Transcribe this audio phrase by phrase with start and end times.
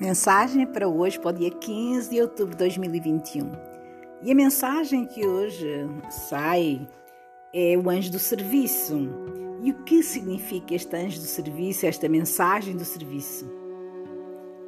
[0.00, 3.50] Mensagem para hoje, para o dia 15 de outubro de 2021.
[4.22, 5.66] E a mensagem que hoje
[6.08, 6.88] sai
[7.52, 9.08] é o anjo do serviço.
[9.60, 13.50] E o que significa este anjo do serviço, esta mensagem do serviço?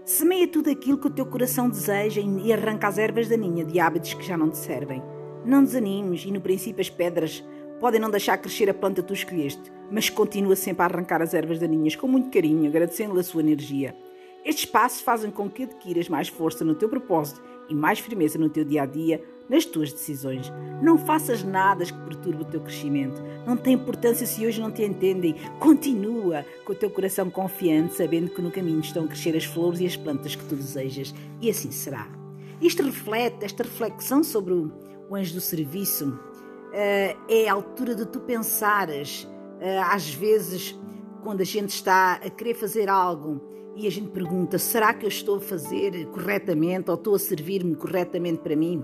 [0.04, 4.14] Semeia tudo aquilo que o teu coração deseja e arranca as ervas daninha de hábitos
[4.14, 5.00] que já não te servem.
[5.44, 7.44] Não desanimes e no princípio as pedras
[7.78, 11.34] podem não deixar crescer a planta que tu escolheste, mas continua sempre a arrancar as
[11.34, 13.94] ervas daninhas com muito carinho, agradecendo-lhe a sua energia.
[14.44, 18.48] Estes passos fazem com que adquiras mais força no teu propósito e mais firmeza no
[18.48, 20.50] teu dia a dia, nas tuas decisões.
[20.82, 23.22] Não faças nada que perturbe o teu crescimento.
[23.46, 25.34] Não tem importância se hoje não te entendem.
[25.58, 29.80] Continua com o teu coração confiante, sabendo que no caminho estão a crescer as flores
[29.80, 31.14] e as plantas que tu desejas.
[31.40, 32.08] E assim será.
[32.60, 34.72] Isto reflete, esta reflexão sobre o,
[35.14, 40.78] anjo do serviço, uh, é a altura de tu pensares, uh, às vezes,
[41.22, 43.40] quando a gente está a querer fazer algo
[43.76, 47.74] e a gente pergunta: será que eu estou a fazer corretamente ou estou a servir-me
[47.74, 48.82] corretamente para mim?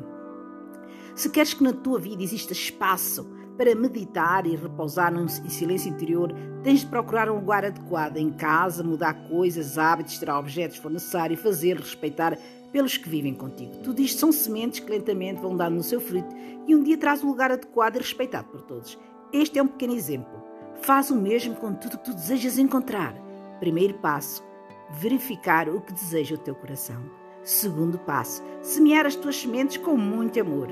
[1.14, 3.26] Se queres que na tua vida exista espaço
[3.56, 6.30] para meditar e repousar em silêncio interior,
[6.62, 10.90] tens de procurar um lugar adequado em casa, mudar coisas, hábitos, tirar objetos se for
[10.90, 12.38] necessário, fazer, respeitar
[12.70, 13.78] pelos que vivem contigo.
[13.82, 16.34] Tudo isto são sementes que lentamente vão dando no seu fruto
[16.66, 18.98] e um dia traz um lugar adequado e respeitado por todos.
[19.32, 20.44] Este é um pequeno exemplo.
[20.82, 23.14] Faz o mesmo com tudo que tu desejas encontrar.
[23.58, 24.44] Primeiro passo:
[24.90, 27.02] verificar o que deseja o teu coração.
[27.42, 30.68] Segundo passo, semear as tuas sementes com muito amor.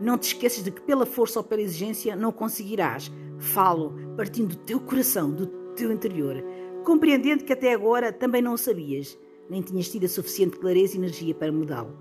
[0.00, 3.10] Não te esqueças de que pela força ou pela exigência não conseguirás.
[3.38, 6.42] Falo partindo do teu coração, do teu interior,
[6.84, 9.18] compreendendo que até agora também não o sabias,
[9.50, 11.96] nem tinhas tido a suficiente clareza e energia para mudá-lo.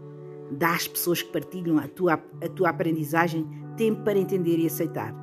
[0.51, 5.13] Dá às pessoas que partilham a tua, a tua aprendizagem tempo para entender e aceitar.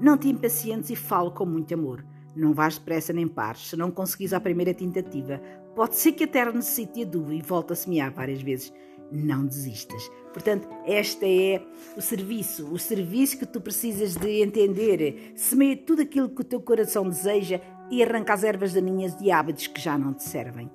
[0.00, 2.04] Não te impacientes e falo com muito amor.
[2.34, 3.68] Não vais depressa nem pares.
[3.68, 5.40] Se não conseguires a primeira tentativa,
[5.74, 8.72] pode ser que a terra necessite de adubo e volte a semear várias vezes.
[9.10, 10.10] Não desistas.
[10.32, 11.62] Portanto, este é
[11.96, 15.32] o serviço, o serviço que tu precisas de entender.
[15.36, 19.66] Semeia tudo aquilo que o teu coração deseja e arranca as ervas daninhas de hábitos
[19.66, 20.70] que já não te servem.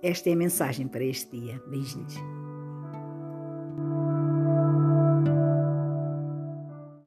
[0.00, 1.60] Esta é a mensagem para este dia.
[1.66, 2.41] Beijinhos.